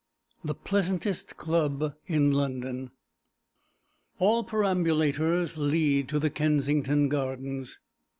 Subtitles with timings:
[0.43, 2.89] The Pleasantest Club in London
[4.17, 7.79] All perambulators lead to the Kensington Gardens.